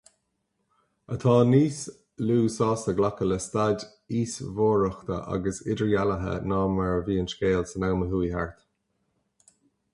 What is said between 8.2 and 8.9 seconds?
thart.